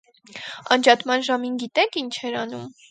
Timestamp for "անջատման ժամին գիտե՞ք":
0.75-2.05